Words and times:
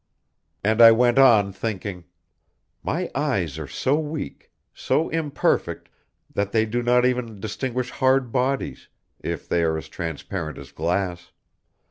And 0.63 0.81
I 0.81 0.91
went 0.91 1.19
on 1.19 1.53
thinking: 1.53 2.05
my 2.81 3.11
eyes 3.13 3.59
are 3.59 3.67
so 3.67 3.99
weak, 3.99 4.49
so 4.73 5.09
imperfect, 5.09 5.89
that 6.33 6.51
they 6.51 6.65
do 6.65 6.81
not 6.81 7.05
even 7.05 7.39
distinguish 7.39 7.91
hard 7.91 8.31
bodies, 8.31 8.87
if 9.19 9.47
they 9.47 9.61
are 9.61 9.77
as 9.77 9.87
transparent 9.87 10.57
as 10.57 10.71
glass!... 10.71 11.31